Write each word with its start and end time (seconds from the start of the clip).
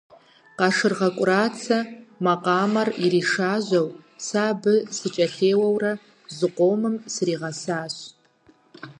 Къашыргъэ 0.57 1.09
КӀурацэ 1.15 1.79
макъамэр 2.23 2.89
иришажьэу, 3.05 3.87
сэ 4.25 4.37
абы 4.49 4.73
сыкӀэлъеуэурэ 4.95 5.93
зыкъомым 6.37 6.95
сригъэсащ. 7.13 7.95